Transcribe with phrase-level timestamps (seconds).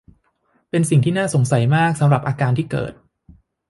[0.69, 2.93] เป็นสิ่งน่าสงสัยมากสำหรับอาการที่เกิด